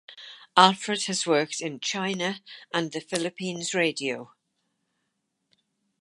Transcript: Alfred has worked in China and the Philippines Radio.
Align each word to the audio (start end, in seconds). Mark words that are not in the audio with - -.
Alfred 0.57 1.03
has 1.03 1.27
worked 1.27 1.61
in 1.61 1.79
China 1.79 2.41
and 2.73 2.91
the 2.91 3.01
Philippines 3.01 3.75
Radio. 3.75 4.33